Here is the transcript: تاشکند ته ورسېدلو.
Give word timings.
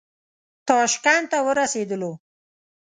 تاشکند 0.67 1.25
ته 1.31 1.37
ورسېدلو. 1.45 2.11